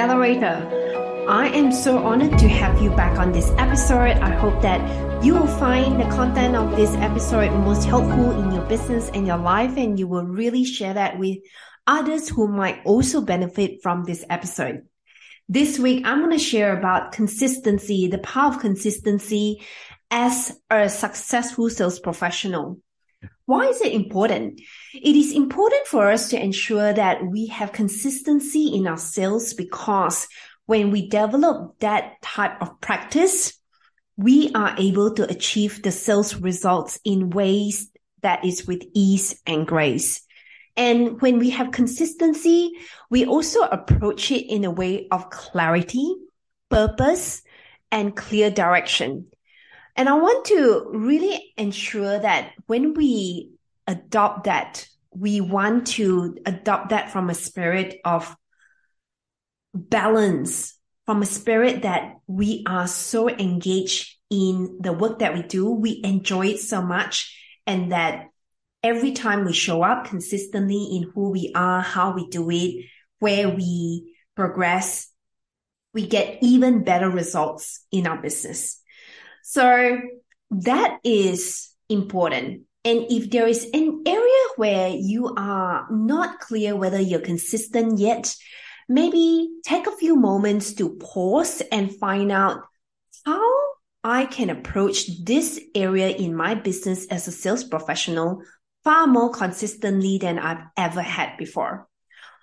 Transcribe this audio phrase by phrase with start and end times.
[0.00, 1.26] Accelerator.
[1.28, 4.16] I am so honored to have you back on this episode.
[4.16, 4.80] I hope that
[5.22, 9.36] you will find the content of this episode most helpful in your business and your
[9.36, 11.36] life, and you will really share that with
[11.86, 14.86] others who might also benefit from this episode.
[15.50, 19.62] This week, I'm going to share about consistency, the power of consistency
[20.10, 22.78] as a successful sales professional.
[23.46, 24.60] Why is it important?
[24.94, 30.28] It is important for us to ensure that we have consistency in our sales because
[30.66, 33.58] when we develop that type of practice,
[34.16, 37.90] we are able to achieve the sales results in ways
[38.22, 40.20] that is with ease and grace.
[40.76, 42.72] And when we have consistency,
[43.10, 46.14] we also approach it in a way of clarity,
[46.68, 47.42] purpose,
[47.90, 49.26] and clear direction.
[50.00, 53.50] And I want to really ensure that when we
[53.86, 58.34] adopt that, we want to adopt that from a spirit of
[59.74, 65.70] balance, from a spirit that we are so engaged in the work that we do.
[65.70, 68.28] We enjoy it so much and that
[68.82, 72.86] every time we show up consistently in who we are, how we do it,
[73.18, 75.12] where we progress,
[75.92, 78.79] we get even better results in our business.
[79.42, 80.00] So
[80.50, 82.62] that is important.
[82.84, 88.34] And if there is an area where you are not clear whether you're consistent yet,
[88.88, 92.62] maybe take a few moments to pause and find out
[93.26, 93.42] how
[94.02, 98.42] I can approach this area in my business as a sales professional
[98.82, 101.86] far more consistently than I've ever had before.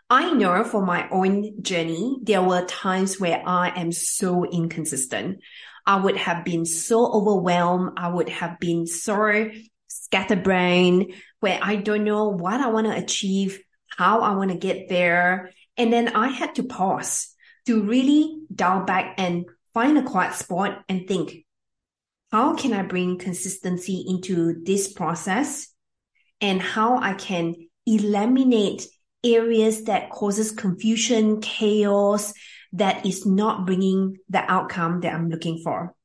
[0.10, 5.40] I know for my own journey, there were times where I am so inconsistent.
[5.88, 7.92] I would have been so overwhelmed.
[7.98, 9.50] I would have been so
[9.88, 14.90] scatterbrained where I don't know what I want to achieve, how I want to get
[14.90, 15.52] there.
[15.78, 17.34] And then I had to pause
[17.68, 21.46] to really dial back and find a quiet spot and think,
[22.32, 25.74] how can I bring consistency into this process
[26.42, 27.56] and how I can
[27.86, 28.88] eliminate
[29.24, 32.34] areas that causes confusion, chaos,
[32.74, 35.96] that is not bringing the outcome that I'm looking for.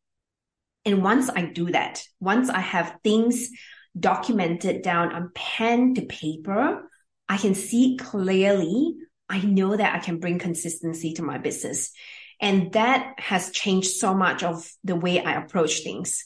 [0.84, 3.50] And once I do that, once I have things
[3.98, 6.88] documented down on pen to paper,
[7.28, 8.94] I can see clearly.
[9.28, 11.92] I know that I can bring consistency to my business.
[12.40, 16.24] And that has changed so much of the way I approach things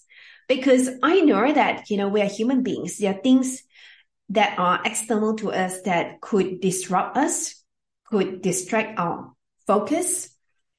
[0.48, 2.98] because I know that, you know, we are human beings.
[2.98, 3.62] There are things
[4.30, 7.62] that are external to us that could disrupt us,
[8.06, 9.32] could distract our
[9.66, 10.28] focus,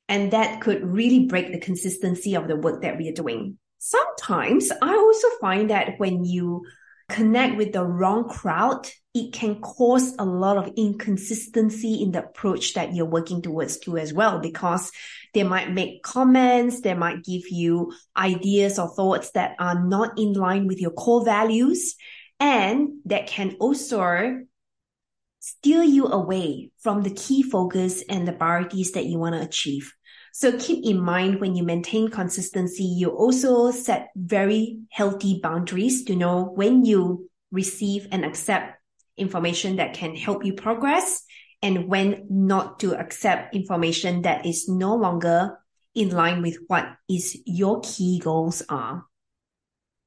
[0.08, 3.58] and that could really break the consistency of the work that we are doing.
[3.80, 6.66] Sometimes I also find that when you
[7.10, 12.74] connect with the wrong crowd, it can cause a lot of inconsistency in the approach
[12.74, 14.92] that you're working towards too as well, because
[15.34, 20.34] they might make comments, they might give you ideas or thoughts that are not in
[20.34, 21.96] line with your core values.
[22.40, 24.42] And that can also
[25.48, 29.94] steer you away from the key focus and the priorities that you want to achieve.
[30.34, 36.18] So keep in mind when you maintain consistency, you also set very healthy boundaries to
[36.18, 38.78] know when you receive and accept
[39.16, 41.24] information that can help you progress
[41.62, 45.58] and when not to accept information that is no longer
[45.96, 49.06] in line with what is your key goals are.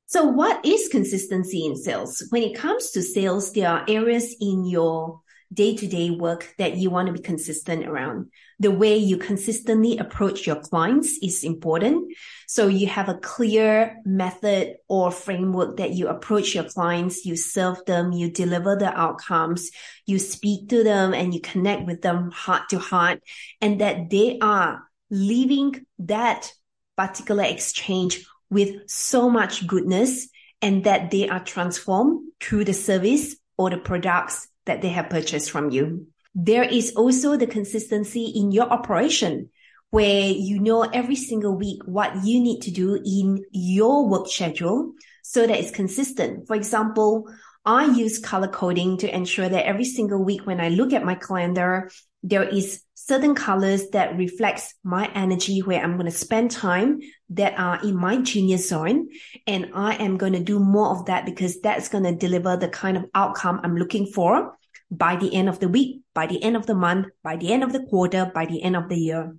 [0.05, 2.23] So what is consistency in sales?
[2.29, 6.77] When it comes to sales, there are areas in your day to day work that
[6.77, 8.31] you want to be consistent around.
[8.61, 12.15] The way you consistently approach your clients is important.
[12.47, 17.85] So you have a clear method or framework that you approach your clients, you serve
[17.85, 19.71] them, you deliver the outcomes,
[20.07, 23.21] you speak to them and you connect with them heart to heart
[23.61, 26.53] and that they are leaving that
[26.97, 30.29] particular exchange with so much goodness
[30.63, 35.51] and that they are transformed through the service or the products that they have purchased
[35.51, 36.07] from you.
[36.35, 39.51] There is also the consistency in your operation
[39.91, 44.93] where you know every single week what you need to do in your work schedule
[45.23, 46.47] so that it's consistent.
[46.47, 47.29] For example,
[47.65, 51.17] I use color coding to ensure that every single week when I look at my
[51.17, 51.91] calendar,
[52.23, 57.01] there is certain colors that reflects my energy where I'm going to spend time
[57.31, 59.09] that are in my genius zone.
[59.47, 62.69] And I am going to do more of that because that's going to deliver the
[62.69, 64.57] kind of outcome I'm looking for
[64.91, 67.63] by the end of the week, by the end of the month, by the end
[67.63, 69.35] of the quarter, by the end of the year.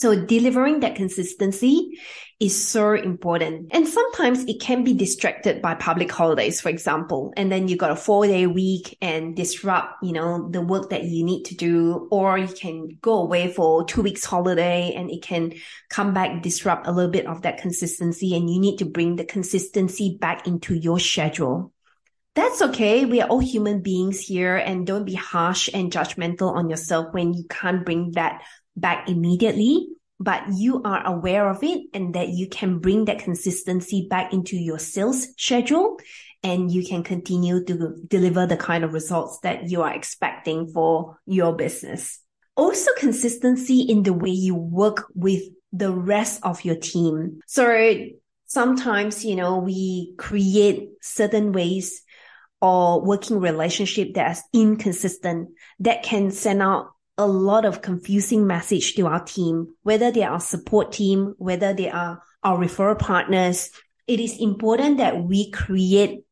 [0.00, 2.00] So delivering that consistency
[2.40, 3.68] is so important.
[3.70, 7.34] And sometimes it can be distracted by public holidays, for example.
[7.36, 11.04] And then you got a four day week and disrupt, you know, the work that
[11.04, 15.20] you need to do, or you can go away for two weeks holiday and it
[15.20, 15.52] can
[15.90, 18.34] come back, disrupt a little bit of that consistency.
[18.34, 21.74] And you need to bring the consistency back into your schedule.
[22.34, 23.04] That's okay.
[23.04, 27.34] We are all human beings here and don't be harsh and judgmental on yourself when
[27.34, 28.42] you can't bring that
[28.76, 29.88] back immediately,
[30.18, 34.56] but you are aware of it and that you can bring that consistency back into
[34.56, 35.98] your sales schedule
[36.42, 41.18] and you can continue to deliver the kind of results that you are expecting for
[41.26, 42.20] your business.
[42.56, 47.40] Also consistency in the way you work with the rest of your team.
[47.46, 47.94] So
[48.46, 52.02] sometimes, you know, we create certain ways
[52.60, 59.06] or working relationship that's inconsistent that can send out a lot of confusing message to
[59.06, 63.70] our team, whether they are support team, whether they are our referral partners.
[64.06, 66.24] It is important that we create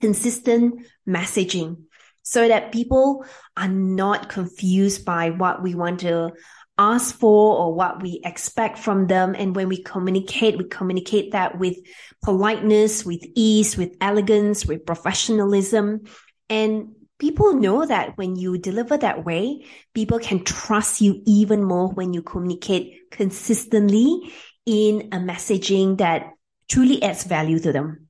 [0.00, 1.84] consistent messaging
[2.22, 3.24] so that people
[3.56, 6.32] are not confused by what we want to
[6.76, 9.34] ask for or what we expect from them.
[9.36, 11.76] And when we communicate, we communicate that with
[12.22, 16.02] politeness, with ease, with elegance, with professionalism.
[16.48, 21.88] And people know that when you deliver that way, people can trust you even more
[21.88, 24.32] when you communicate consistently
[24.66, 26.30] in a messaging that
[26.68, 28.08] truly adds value to them.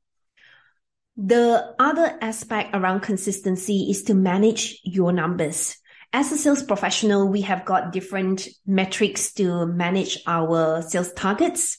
[1.16, 5.76] The other aspect around consistency is to manage your numbers.
[6.12, 11.78] As a sales professional, we have got different metrics to manage our sales targets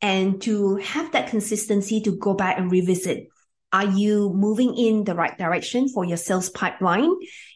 [0.00, 3.28] and to have that consistency to go back and revisit
[3.72, 7.12] are you moving in the right direction for your sales pipeline?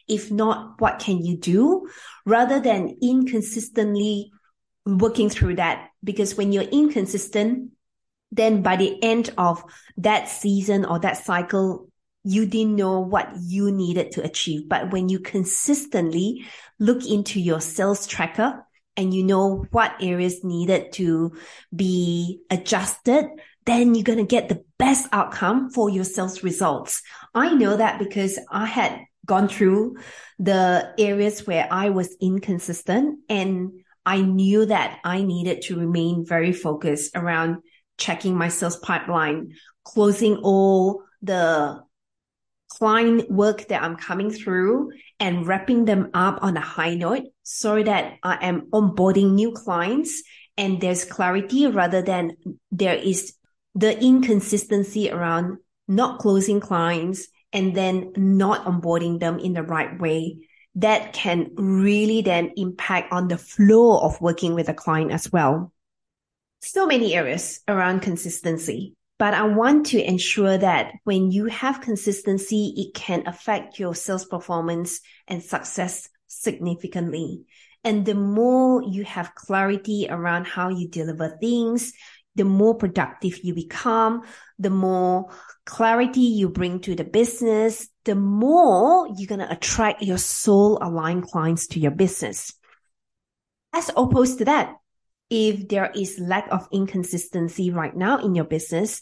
[0.07, 1.87] If not, what can you do
[2.25, 4.31] rather than inconsistently
[4.85, 5.89] working through that?
[6.03, 7.71] Because when you're inconsistent,
[8.31, 9.63] then by the end of
[9.97, 11.89] that season or that cycle,
[12.23, 14.69] you didn't know what you needed to achieve.
[14.69, 16.45] But when you consistently
[16.79, 21.33] look into your sales tracker and you know what areas needed to
[21.75, 23.25] be adjusted,
[23.65, 27.01] then you're going to get the best outcome for your sales results.
[27.33, 29.97] I know that because I had gone through
[30.39, 33.71] the areas where I was inconsistent and
[34.05, 37.57] I knew that I needed to remain very focused around
[37.97, 39.53] checking my sales pipeline,
[39.85, 41.81] closing all the
[42.69, 47.81] client work that I'm coming through and wrapping them up on a high note so
[47.81, 50.23] that I am onboarding new clients
[50.57, 52.35] and there's clarity rather than
[52.71, 53.35] there is
[53.75, 60.47] the inconsistency around not closing clients and then not onboarding them in the right way
[60.75, 65.71] that can really then impact on the flow of working with a client as well.
[66.61, 72.73] So many areas around consistency, but I want to ensure that when you have consistency,
[72.77, 77.43] it can affect your sales performance and success significantly.
[77.83, 81.93] And the more you have clarity around how you deliver things,
[82.35, 84.23] the more productive you become,
[84.59, 85.31] the more
[85.65, 91.23] clarity you bring to the business, the more you're going to attract your soul aligned
[91.23, 92.53] clients to your business.
[93.73, 94.75] As opposed to that,
[95.29, 99.01] if there is lack of inconsistency right now in your business,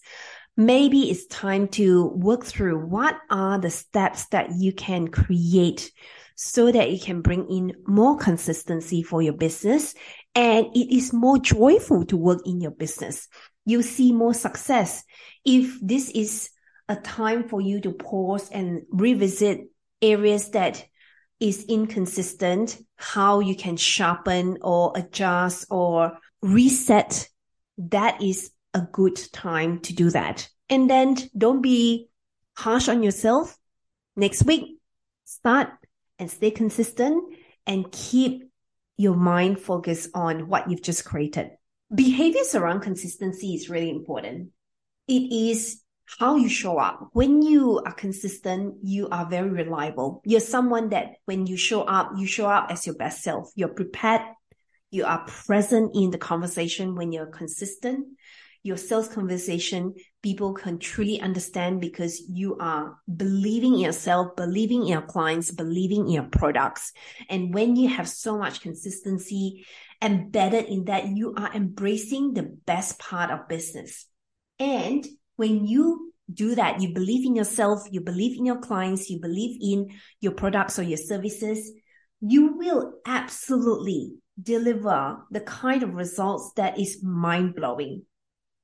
[0.56, 5.92] maybe it's time to work through what are the steps that you can create
[6.36, 9.94] so that you can bring in more consistency for your business
[10.36, 13.28] and it is more joyful to work in your business.
[13.66, 15.04] You see more success.
[15.46, 16.50] If this is
[16.88, 19.62] a time for you to pause and revisit
[20.02, 20.86] areas that
[21.40, 27.28] is inconsistent, how you can sharpen or adjust or reset,
[27.78, 30.48] that is a good time to do that.
[30.70, 32.10] And then don't be
[32.56, 33.58] harsh on yourself.
[34.16, 34.78] Next week,
[35.26, 35.70] start
[36.20, 37.36] and stay consistent
[37.66, 38.51] and keep
[39.02, 41.50] your mind focus on what you've just created.
[41.94, 44.50] Behaviors around consistency is really important.
[45.08, 45.82] It is
[46.20, 47.10] how you show up.
[47.14, 50.22] When you are consistent, you are very reliable.
[50.24, 53.52] You're someone that when you show up, you show up as your best self.
[53.56, 54.22] You're prepared.
[54.92, 58.06] You are present in the conversation when you're consistent
[58.64, 64.88] your sales conversation, people can truly understand because you are believing in yourself, believing in
[64.88, 66.94] your clients, believing in your products.
[67.30, 69.66] And when you have so much consistency
[70.02, 74.06] embedded in that, you are embracing the best part of business.
[74.60, 75.06] And
[75.38, 79.58] when you do that, you believe in yourself, you believe in your clients, you believe
[79.62, 81.72] in your products or your services,
[82.22, 88.04] you will absolutely deliver the kind of results that is mind blowing.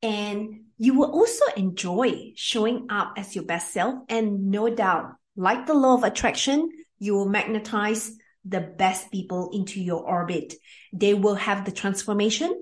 [0.03, 3.95] And you will also enjoy showing up as your best self.
[4.09, 6.69] And no doubt, like the law of attraction,
[6.99, 8.11] you will magnetize
[8.45, 10.53] the best people into your orbit.
[10.93, 12.53] They will have the transformation,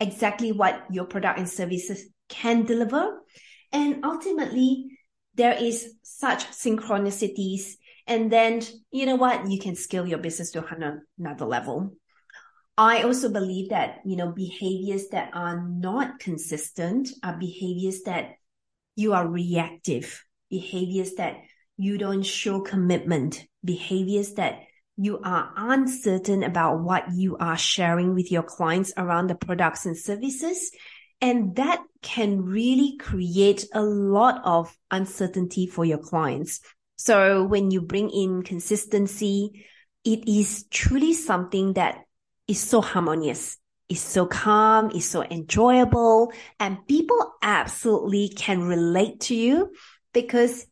[0.00, 3.20] exactly what your product and services can deliver.
[3.72, 4.98] And ultimately,
[5.34, 7.74] there is such synchronicities.
[8.06, 9.50] And then, you know what?
[9.50, 10.64] You can scale your business to
[11.18, 11.96] another level.
[12.78, 18.36] I also believe that, you know, behaviors that are not consistent are behaviors that
[18.96, 21.36] you are reactive, behaviors that
[21.76, 24.60] you don't show commitment, behaviors that
[24.96, 29.96] you are uncertain about what you are sharing with your clients around the products and
[29.96, 30.70] services.
[31.20, 36.60] And that can really create a lot of uncertainty for your clients.
[36.96, 39.64] So when you bring in consistency,
[40.04, 42.04] it is truly something that
[42.52, 43.56] is so harmonious.
[43.88, 44.90] It's so calm.
[44.94, 49.72] It's so enjoyable and people absolutely can relate to you
[50.12, 50.66] because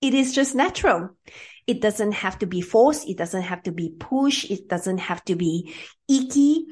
[0.00, 1.10] it is just natural.
[1.66, 3.08] It doesn't have to be forced.
[3.08, 4.50] It doesn't have to be pushed.
[4.50, 5.74] It doesn't have to be
[6.08, 6.66] icky.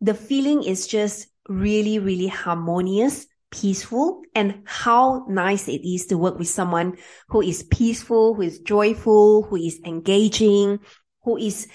[0.00, 6.38] The feeling is just really, really harmonious, peaceful, and how nice it is to work
[6.38, 6.96] with someone
[7.28, 10.80] who is peaceful, who is joyful, who is engaging,
[11.22, 11.68] who is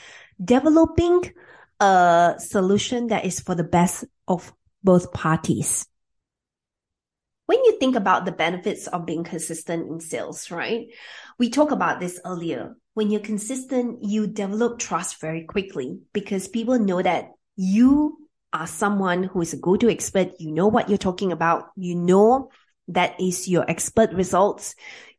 [0.44, 1.34] developing
[1.80, 4.54] a solution that is for the best of
[4.84, 5.86] both parties.
[7.46, 10.88] When you think about the benefits of being consistent in sales, right?
[11.40, 12.76] We talked about this earlier.
[12.94, 19.24] When you're consistent, you develop trust very quickly because people know that you are someone
[19.24, 20.32] who is a go-to expert.
[20.40, 21.70] You know what you're talking about.
[21.76, 22.50] You know
[22.90, 24.76] that is your expert results.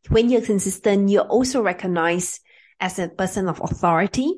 [0.09, 2.41] When you're consistent, you're also recognized
[2.81, 4.35] as a person of authority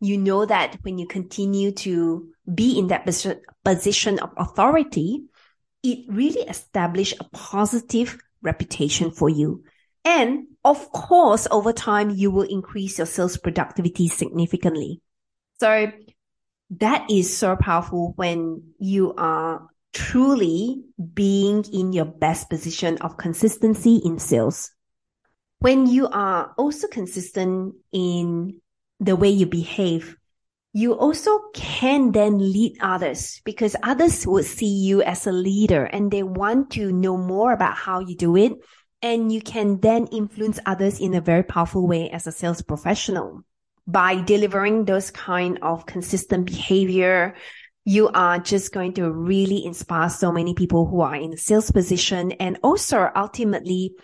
[0.00, 3.04] you know that when you continue to be in that
[3.64, 5.24] position of authority,
[5.82, 9.64] it really establish a positive reputation for you.
[10.04, 15.00] And of course, over time, you will increase your sales productivity significantly.
[15.60, 15.92] So
[16.70, 20.82] that is so powerful when you are truly
[21.14, 24.70] being in your best position of consistency in sales.
[25.60, 28.60] When you are also consistent in
[29.00, 30.16] the way you behave,
[30.72, 36.10] you also can then lead others because others would see you as a leader and
[36.10, 38.52] they want to know more about how you do it.
[39.00, 43.42] And you can then influence others in a very powerful way as a sales professional.
[43.86, 47.34] By delivering those kind of consistent behavior,
[47.84, 51.70] you are just going to really inspire so many people who are in a sales
[51.70, 53.94] position and also ultimately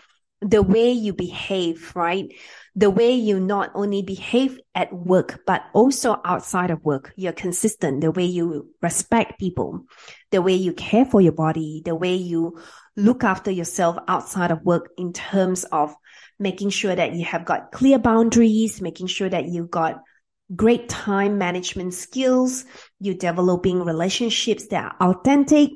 [0.40, 2.32] the way you behave, right?
[2.76, 7.12] The way you not only behave at work, but also outside of work.
[7.16, 9.84] You're consistent, the way you respect people,
[10.32, 12.60] the way you care for your body, the way you
[12.96, 15.94] look after yourself outside of work in terms of
[16.38, 20.02] making sure that you have got clear boundaries, making sure that you've got
[20.54, 22.64] great time management skills,
[22.98, 25.70] you're developing relationships that are authentic,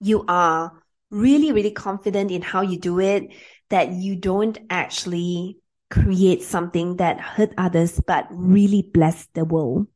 [0.00, 0.72] you are
[1.10, 3.32] really, really confident in how you do it,
[3.70, 5.58] that you don't actually
[5.90, 9.86] create something that hurt others but really bless the world.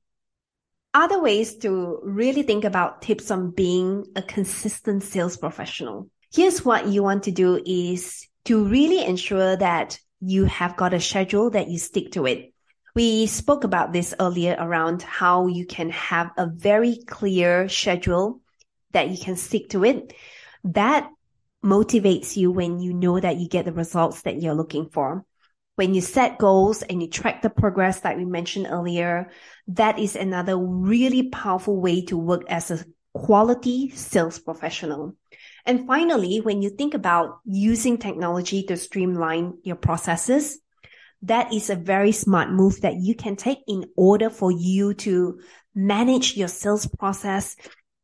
[0.92, 6.08] Other ways to really think about tips on being a consistent sales professional.
[6.32, 11.00] Here's what you want to do is to really ensure that you have got a
[11.00, 12.52] schedule that you stick to it.
[12.94, 18.40] We spoke about this earlier around how you can have a very clear schedule
[18.92, 20.12] that you can stick to it.
[20.64, 21.08] That
[21.64, 25.24] motivates you when you know that you get the results that you're looking for
[25.80, 29.30] when you set goals and you track the progress that we mentioned earlier,
[29.66, 32.84] that is another really powerful way to work as a
[33.14, 35.16] quality sales professional.
[35.64, 40.60] And finally, when you think about using technology to streamline your processes,
[41.22, 45.40] that is a very smart move that you can take in order for you to
[45.74, 47.56] manage your sales process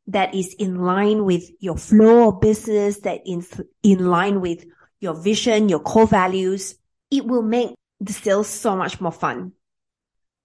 [0.07, 4.65] that is in line with your flow of business, that is in line with
[4.99, 6.75] your vision, your core values,
[7.11, 9.53] it will make the sales so much more fun.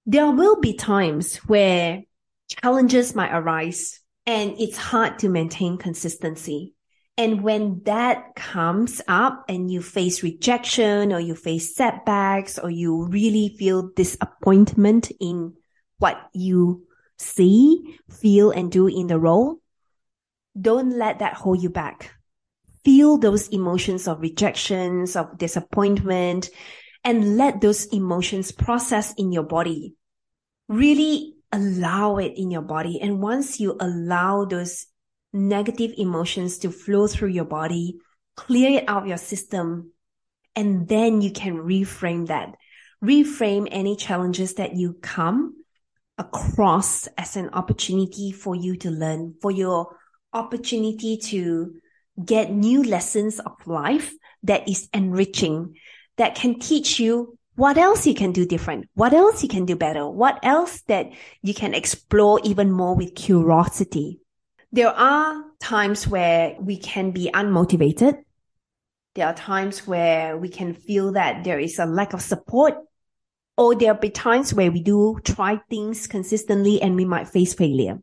[0.06, 2.04] There will be times where
[2.48, 6.76] challenges might arise and it's hard to maintain consistency.
[7.18, 13.06] And when that comes up and you face rejection or you face setbacks or you
[13.06, 15.54] really feel disappointment in
[16.00, 16.88] what you
[17.20, 19.58] see, feel and do in the role,
[20.60, 22.12] don't let that hold you back
[22.84, 26.50] feel those emotions of rejections, of disappointment,
[27.04, 29.96] and let those emotions process in your body.
[30.68, 33.00] Really allow it in your body.
[33.02, 34.88] And once you allow those
[35.34, 37.98] negative emotions to flow through your body,
[38.36, 39.92] clear it out of your system,
[40.56, 42.56] and then you can reframe that.
[43.04, 45.56] Reframe any challenges that you come
[46.18, 49.96] across as an opportunity for you to learn, for your
[50.34, 51.74] opportunity to
[52.26, 54.14] get new lessons of life
[54.44, 55.76] that is enriching,
[56.18, 59.76] that can teach you what else you can do different, what else you can do
[59.76, 61.12] better, what else that
[61.42, 64.20] you can explore even more with curiosity.
[64.72, 68.24] There are times where we can be unmotivated.
[69.16, 72.76] There are times where we can feel that there is a lack of support
[73.58, 78.00] or there'll be times where we do try things consistently and we might face failure.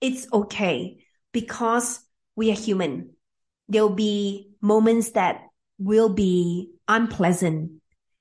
[0.00, 2.00] It's okay because
[2.38, 3.10] we are human.
[3.68, 5.42] There'll be moments that
[5.76, 7.72] will be unpleasant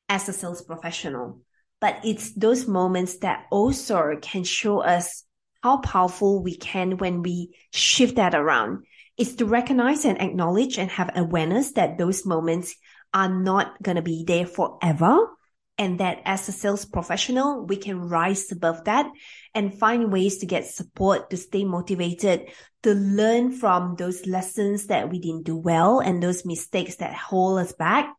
[0.09, 1.41] as a sales professional,
[1.79, 5.23] but it's those moments that also can show us
[5.61, 8.85] how powerful we can when we shift that around.
[9.17, 12.75] It's to recognize and acknowledge and have awareness that those moments
[13.13, 15.27] are not going to be there forever
[15.77, 19.11] and that as a sales professional, we can rise above that
[19.53, 22.49] and find ways to get support, to stay motivated,
[22.83, 27.59] to learn from those lessons that we didn't do well and those mistakes that hold
[27.59, 28.13] us back.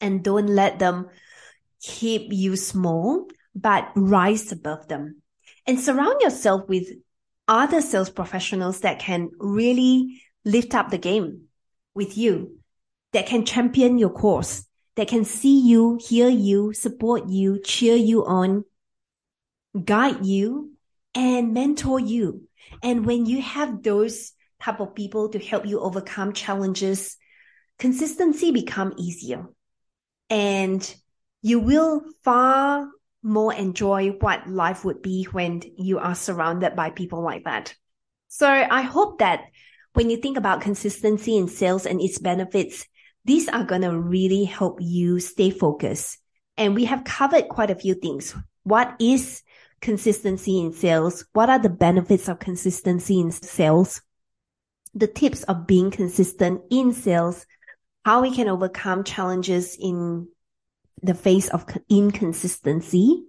[0.00, 1.08] And don't let them
[1.80, 5.22] keep you small, but rise above them
[5.68, 6.88] and surround yourself with
[7.46, 11.42] other sales professionals that can really lift up the game
[11.94, 12.58] with you,
[13.12, 14.64] that can champion your course,
[14.98, 18.64] that can see you, hear you, support you, cheer you on,
[19.84, 20.72] guide you,
[21.14, 22.48] and mentor you.
[22.82, 27.16] And when you have those type of people to help you overcome challenges,
[27.78, 29.46] consistency become easier.
[30.30, 30.82] And
[31.42, 32.88] you will far
[33.22, 37.72] more enjoy what life would be when you are surrounded by people like that.
[38.26, 39.44] So I hope that
[39.92, 42.84] when you think about consistency in sales and its benefits,
[43.24, 46.18] these are going to really help you stay focused.
[46.56, 48.34] And we have covered quite a few things.
[48.64, 49.42] What is
[49.80, 51.24] consistency in sales?
[51.32, 54.02] What are the benefits of consistency in sales?
[54.94, 57.46] The tips of being consistent in sales,
[58.04, 60.28] how we can overcome challenges in
[61.02, 63.24] the face of inconsistency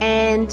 [0.00, 0.50] and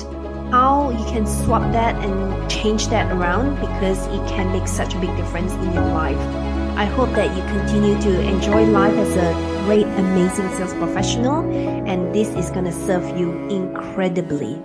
[0.51, 4.99] how you can swap that and change that around because it can make such a
[4.99, 6.46] big difference in your life.
[6.77, 9.33] I hope that you continue to enjoy life as a
[9.65, 11.41] great, amazing sales professional,
[11.89, 14.61] and this is going to serve you incredibly.